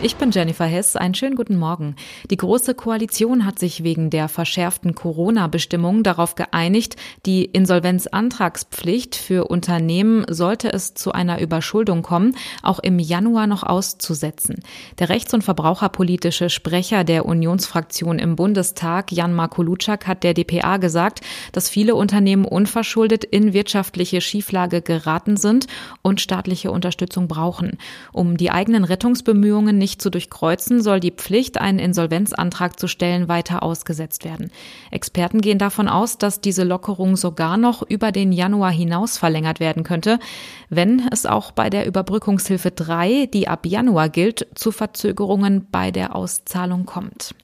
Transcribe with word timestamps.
Ich 0.00 0.14
bin 0.14 0.30
Jennifer 0.30 0.64
Hess. 0.64 0.94
Einen 0.94 1.14
schönen 1.14 1.34
guten 1.34 1.56
Morgen. 1.56 1.96
Die 2.30 2.36
Große 2.36 2.74
Koalition 2.74 3.44
hat 3.44 3.58
sich 3.58 3.82
wegen 3.82 4.10
der 4.10 4.28
verschärften 4.28 4.94
Corona-Bestimmungen 4.94 6.04
darauf 6.04 6.36
geeinigt, 6.36 6.94
die 7.26 7.44
Insolvenzantragspflicht 7.44 9.16
für 9.16 9.48
Unternehmen, 9.48 10.24
sollte 10.28 10.72
es 10.72 10.94
zu 10.94 11.10
einer 11.10 11.40
Überschuldung 11.40 12.02
kommen, 12.02 12.36
auch 12.62 12.78
im 12.78 13.00
Januar 13.00 13.48
noch 13.48 13.64
auszusetzen. 13.64 14.62
Der 15.00 15.08
rechts- 15.08 15.34
und 15.34 15.42
verbraucherpolitische 15.42 16.48
Sprecher 16.48 17.02
der 17.02 17.26
Unionsfraktion 17.26 18.20
im 18.20 18.36
Bundestag, 18.36 19.10
Jan 19.10 19.34
Markolutschak, 19.34 20.06
hat 20.06 20.22
der 20.22 20.32
DPA 20.32 20.76
gesagt, 20.76 21.22
dass 21.50 21.68
viele 21.68 21.96
Unternehmen 21.96 22.44
unverschuldet 22.44 23.24
in 23.24 23.52
wirtschaftliche 23.52 24.20
Schieflage 24.20 24.80
geraten 24.80 25.36
sind 25.36 25.66
und 26.02 26.20
staatliche 26.20 26.70
Unterstützung 26.70 27.26
brauchen. 27.26 27.78
Um 28.12 28.36
die 28.36 28.52
eigenen 28.52 28.84
Rettungsbemühungen 28.84 29.76
nicht 29.76 29.87
nicht 29.88 30.02
zu 30.02 30.10
durchkreuzen, 30.10 30.82
soll 30.82 31.00
die 31.00 31.10
Pflicht, 31.10 31.58
einen 31.58 31.78
Insolvenzantrag 31.78 32.78
zu 32.78 32.88
stellen, 32.88 33.26
weiter 33.26 33.62
ausgesetzt 33.62 34.22
werden. 34.26 34.50
Experten 34.90 35.40
gehen 35.40 35.56
davon 35.56 35.88
aus, 35.88 36.18
dass 36.18 36.42
diese 36.42 36.62
Lockerung 36.62 37.16
sogar 37.16 37.56
noch 37.56 37.80
über 37.80 38.12
den 38.12 38.30
Januar 38.30 38.70
hinaus 38.70 39.16
verlängert 39.16 39.60
werden 39.60 39.84
könnte, 39.84 40.18
wenn 40.68 41.08
es 41.10 41.24
auch 41.24 41.52
bei 41.52 41.70
der 41.70 41.86
Überbrückungshilfe 41.86 42.70
3, 42.70 43.30
die 43.32 43.48
ab 43.48 43.64
Januar 43.64 44.10
gilt, 44.10 44.46
zu 44.54 44.72
Verzögerungen 44.72 45.66
bei 45.70 45.90
der 45.90 46.14
Auszahlung 46.14 46.84
kommt. 46.84 47.34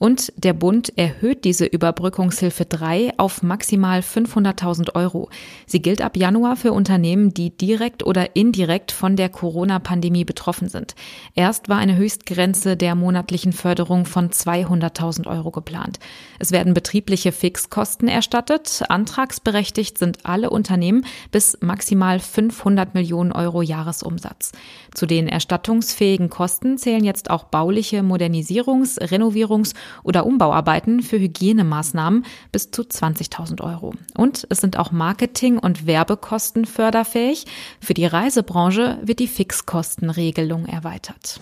Und 0.00 0.32
der 0.38 0.54
Bund 0.54 0.96
erhöht 0.96 1.44
diese 1.44 1.66
Überbrückungshilfe 1.66 2.64
3 2.64 3.18
auf 3.18 3.42
maximal 3.42 4.00
500.000 4.00 4.94
Euro. 4.94 5.28
Sie 5.66 5.82
gilt 5.82 6.00
ab 6.00 6.16
Januar 6.16 6.56
für 6.56 6.72
Unternehmen, 6.72 7.34
die 7.34 7.50
direkt 7.50 8.02
oder 8.02 8.34
indirekt 8.34 8.92
von 8.92 9.14
der 9.14 9.28
Corona-Pandemie 9.28 10.24
betroffen 10.24 10.70
sind. 10.70 10.94
Erst 11.34 11.68
war 11.68 11.76
eine 11.76 11.96
Höchstgrenze 11.96 12.78
der 12.78 12.94
monatlichen 12.94 13.52
Förderung 13.52 14.06
von 14.06 14.30
200.000 14.30 15.26
Euro 15.26 15.50
geplant. 15.50 15.98
Es 16.38 16.50
werden 16.50 16.72
betriebliche 16.72 17.30
Fixkosten 17.30 18.08
erstattet. 18.08 18.82
Antragsberechtigt 18.88 19.98
sind 19.98 20.24
alle 20.24 20.48
Unternehmen 20.48 21.04
bis 21.30 21.58
maximal 21.60 22.20
500 22.20 22.94
Millionen 22.94 23.32
Euro 23.32 23.60
Jahresumsatz. 23.60 24.52
Zu 24.94 25.04
den 25.04 25.28
erstattungsfähigen 25.28 26.30
Kosten 26.30 26.78
zählen 26.78 27.04
jetzt 27.04 27.28
auch 27.28 27.44
bauliche 27.44 27.98
Modernisierungs-, 27.98 28.98
Renovierungs- 28.98 29.74
oder 30.02 30.26
Umbauarbeiten 30.26 31.02
für 31.02 31.18
Hygienemaßnahmen 31.18 32.24
bis 32.52 32.70
zu 32.70 32.82
20.000 32.82 33.62
Euro. 33.62 33.94
Und 34.16 34.46
es 34.50 34.58
sind 34.58 34.78
auch 34.78 34.92
Marketing- 34.92 35.58
und 35.58 35.86
Werbekosten 35.86 36.64
förderfähig. 36.64 37.46
Für 37.80 37.94
die 37.94 38.06
Reisebranche 38.06 38.98
wird 39.02 39.18
die 39.18 39.28
Fixkostenregelung 39.28 40.66
erweitert. 40.66 41.40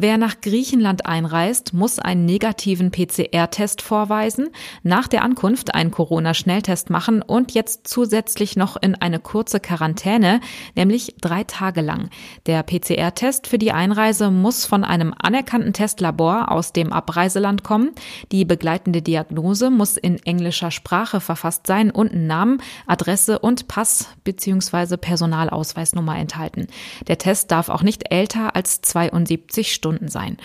Wer 0.00 0.16
nach 0.16 0.40
Griechenland 0.40 1.06
einreist, 1.06 1.74
muss 1.74 1.98
einen 1.98 2.24
negativen 2.24 2.92
PCR-Test 2.92 3.82
vorweisen, 3.82 4.50
nach 4.84 5.08
der 5.08 5.24
Ankunft 5.24 5.74
einen 5.74 5.90
Corona-Schnelltest 5.90 6.88
machen 6.88 7.20
und 7.20 7.52
jetzt 7.52 7.88
zusätzlich 7.88 8.54
noch 8.54 8.80
in 8.80 8.94
eine 8.94 9.18
kurze 9.18 9.58
Quarantäne, 9.58 10.40
nämlich 10.76 11.16
drei 11.20 11.42
Tage 11.42 11.80
lang. 11.80 12.10
Der 12.46 12.62
PCR-Test 12.62 13.48
für 13.48 13.58
die 13.58 13.72
Einreise 13.72 14.30
muss 14.30 14.66
von 14.66 14.84
einem 14.84 15.12
anerkannten 15.18 15.72
Testlabor 15.72 16.52
aus 16.52 16.72
dem 16.72 16.92
Abreiseland 16.92 17.64
kommen. 17.64 17.90
Die 18.30 18.44
begleitende 18.44 19.02
Diagnose 19.02 19.68
muss 19.68 19.96
in 19.96 20.24
englischer 20.24 20.70
Sprache 20.70 21.20
verfasst 21.20 21.66
sein 21.66 21.90
und 21.90 22.14
Namen, 22.14 22.62
Adresse 22.86 23.40
und 23.40 23.66
Pass 23.66 24.06
bzw. 24.22 24.96
Personalausweisnummer 24.96 26.16
enthalten. 26.16 26.68
Der 27.08 27.18
Test 27.18 27.50
darf 27.50 27.68
auch 27.68 27.82
nicht 27.82 28.12
älter 28.12 28.54
als 28.54 28.80
72 28.82 29.72
Stunden 29.74 29.87
Stunden 29.88 30.08
sein. 30.08 30.36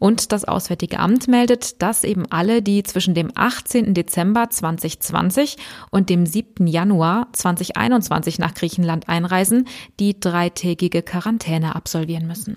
Und 0.00 0.32
das 0.32 0.44
Auswärtige 0.44 1.00
Amt 1.00 1.26
meldet, 1.26 1.82
dass 1.82 2.04
eben 2.04 2.24
alle, 2.30 2.62
die 2.62 2.82
zwischen 2.84 3.14
dem 3.14 3.32
18. 3.34 3.94
Dezember 3.94 4.48
2020 4.48 5.56
und 5.90 6.08
dem 6.08 6.24
7. 6.24 6.66
Januar 6.66 7.28
2021 7.32 8.38
nach 8.38 8.54
Griechenland 8.54 9.08
einreisen, 9.08 9.66
die 9.98 10.18
dreitägige 10.18 11.02
Quarantäne 11.02 11.74
absolvieren 11.74 12.28
müssen. 12.28 12.56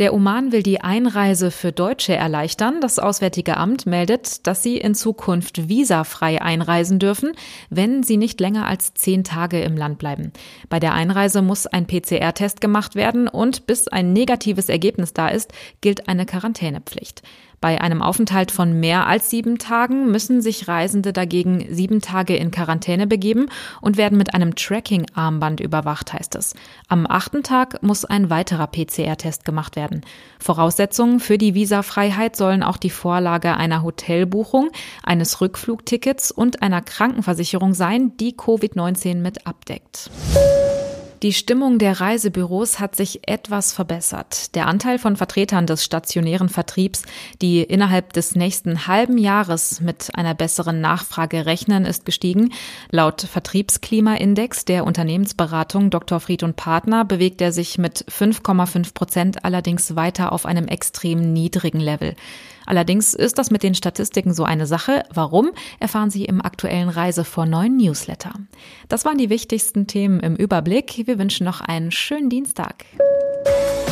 Der 0.00 0.12
Oman 0.12 0.50
will 0.50 0.64
die 0.64 0.80
Einreise 0.80 1.52
für 1.52 1.70
Deutsche 1.70 2.16
erleichtern. 2.16 2.80
Das 2.80 2.98
Auswärtige 2.98 3.56
Amt 3.56 3.86
meldet, 3.86 4.44
dass 4.46 4.60
sie 4.60 4.76
in 4.76 4.96
Zukunft 4.96 5.68
visafrei 5.68 6.42
einreisen 6.42 6.98
dürfen, 6.98 7.32
wenn 7.70 8.02
sie 8.02 8.16
nicht 8.16 8.40
länger 8.40 8.66
als 8.66 8.94
zehn 8.94 9.22
Tage 9.22 9.60
im 9.60 9.76
Land 9.76 9.98
bleiben. 9.98 10.32
Bei 10.68 10.80
der 10.80 10.94
Einreise 10.94 11.42
muss 11.42 11.68
ein 11.68 11.86
PCR-Test 11.86 12.60
gemacht 12.60 12.96
werden 12.96 13.28
und 13.28 13.66
bis 13.66 13.86
ein 13.86 14.12
negatives 14.12 14.68
Ergebnis 14.68 15.12
da 15.12 15.28
ist, 15.28 15.52
gilt 15.80 16.08
eine 16.08 16.26
Quarantänepflicht. 16.26 17.22
Bei 17.64 17.80
einem 17.80 18.02
Aufenthalt 18.02 18.50
von 18.50 18.78
mehr 18.78 19.06
als 19.06 19.30
sieben 19.30 19.56
Tagen 19.56 20.10
müssen 20.10 20.42
sich 20.42 20.68
Reisende 20.68 21.14
dagegen 21.14 21.64
sieben 21.70 22.02
Tage 22.02 22.36
in 22.36 22.50
Quarantäne 22.50 23.06
begeben 23.06 23.46
und 23.80 23.96
werden 23.96 24.18
mit 24.18 24.34
einem 24.34 24.54
Tracking-Armband 24.54 25.60
überwacht, 25.60 26.12
heißt 26.12 26.34
es. 26.34 26.52
Am 26.88 27.06
achten 27.08 27.42
Tag 27.42 27.82
muss 27.82 28.04
ein 28.04 28.28
weiterer 28.28 28.66
PCR-Test 28.66 29.46
gemacht 29.46 29.76
werden. 29.76 30.02
Voraussetzungen 30.38 31.20
für 31.20 31.38
die 31.38 31.54
Visafreiheit 31.54 32.36
sollen 32.36 32.62
auch 32.62 32.76
die 32.76 32.90
Vorlage 32.90 33.56
einer 33.56 33.82
Hotelbuchung, 33.82 34.68
eines 35.02 35.40
Rückflugtickets 35.40 36.32
und 36.32 36.60
einer 36.60 36.82
Krankenversicherung 36.82 37.72
sein, 37.72 38.14
die 38.18 38.34
Covid-19 38.34 39.22
mit 39.22 39.46
abdeckt. 39.46 40.10
Die 41.24 41.32
Stimmung 41.32 41.78
der 41.78 42.02
Reisebüros 42.02 42.80
hat 42.80 42.96
sich 42.96 43.26
etwas 43.26 43.72
verbessert. 43.72 44.54
Der 44.54 44.66
Anteil 44.66 44.98
von 44.98 45.16
Vertretern 45.16 45.66
des 45.66 45.82
stationären 45.82 46.50
Vertriebs, 46.50 47.04
die 47.40 47.62
innerhalb 47.62 48.12
des 48.12 48.36
nächsten 48.36 48.86
halben 48.86 49.16
Jahres 49.16 49.80
mit 49.80 50.10
einer 50.14 50.34
besseren 50.34 50.82
Nachfrage 50.82 51.46
rechnen, 51.46 51.86
ist 51.86 52.04
gestiegen. 52.04 52.52
Laut 52.90 53.22
Vertriebsklimaindex 53.22 54.66
der 54.66 54.84
Unternehmensberatung 54.84 55.88
Dr. 55.88 56.20
Fried 56.20 56.42
und 56.42 56.56
Partner 56.56 57.06
bewegt 57.06 57.40
er 57.40 57.52
sich 57.52 57.78
mit 57.78 58.04
5,5 58.04 58.92
Prozent 58.92 59.46
allerdings 59.46 59.96
weiter 59.96 60.30
auf 60.30 60.44
einem 60.44 60.68
extrem 60.68 61.32
niedrigen 61.32 61.80
Level. 61.80 62.16
Allerdings 62.66 63.14
ist 63.14 63.38
das 63.38 63.50
mit 63.50 63.62
den 63.62 63.74
Statistiken 63.74 64.34
so 64.34 64.44
eine 64.44 64.66
Sache. 64.66 65.04
Warum, 65.12 65.50
erfahren 65.80 66.10
Sie 66.10 66.24
im 66.24 66.40
aktuellen 66.40 66.88
Reise 66.88 67.24
vor 67.24 67.46
neuen 67.46 67.76
Newsletter. 67.76 68.32
Das 68.88 69.04
waren 69.04 69.18
die 69.18 69.30
wichtigsten 69.30 69.86
Themen 69.86 70.20
im 70.20 70.36
Überblick. 70.36 71.02
Wir 71.06 71.18
wünschen 71.18 71.44
noch 71.44 71.60
einen 71.60 71.90
schönen 71.90 72.30
Dienstag. 72.30 72.84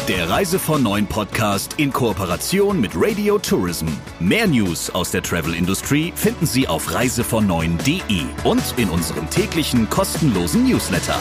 Der 0.09 0.29
Reise 0.29 0.59
von 0.59 0.83
Neuen 0.83 1.07
Podcast 1.07 1.75
in 1.77 1.93
Kooperation 1.93 2.81
mit 2.81 2.91
Radio 2.97 3.39
Tourism. 3.39 3.87
Mehr 4.19 4.49
News 4.49 4.91
aus 4.91 5.13
der 5.13 5.23
Travel 5.23 5.55
Industry 5.55 6.13
finden 6.17 6.45
Sie 6.45 6.67
auf 6.67 6.93
reisevon 6.93 7.49
und 7.49 8.75
in 8.79 8.89
unserem 8.89 9.31
täglichen 9.31 9.89
kostenlosen 9.89 10.69
Newsletter. 10.69 11.17